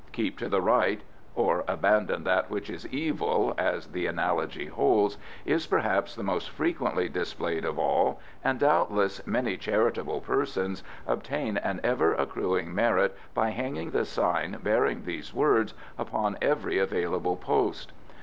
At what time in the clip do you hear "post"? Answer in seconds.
17.35-17.93